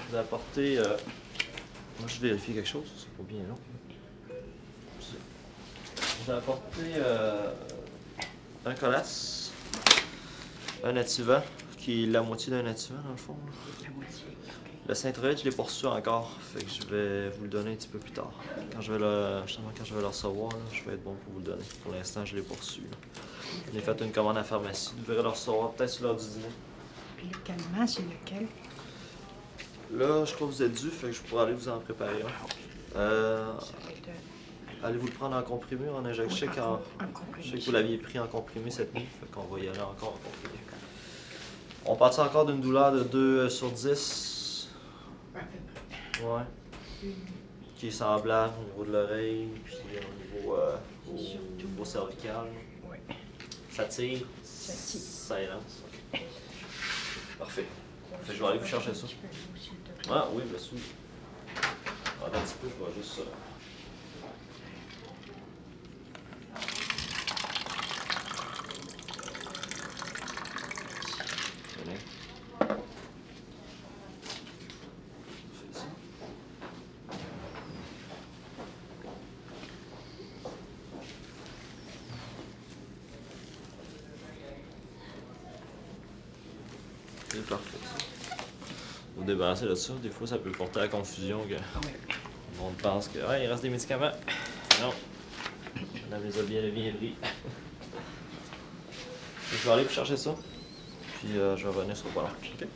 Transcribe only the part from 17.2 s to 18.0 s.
vous le donner un petit peu